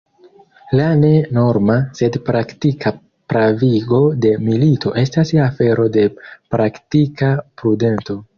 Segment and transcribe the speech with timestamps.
[0.77, 2.93] La ne norma, sed praktika
[3.33, 6.09] pravigo de milito estas afero de
[6.57, 8.19] praktika prudento.